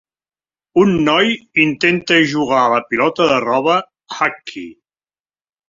[0.83, 1.29] Un noi
[1.65, 3.79] intenta jugar a la pilota de roba
[4.19, 4.69] "Hacky".